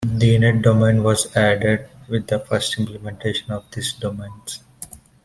[0.07, 4.63] The net domain was added with the first implementation of these domains.